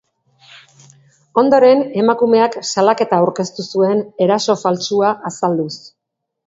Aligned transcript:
Ondoren, 1.41 1.83
emakumeak 2.05 2.57
salaketa 2.71 3.21
aurkeztu 3.21 3.69
zuen 3.69 4.05
eraso 4.29 4.61
faltsua 4.67 5.15
azalduz. 5.33 5.73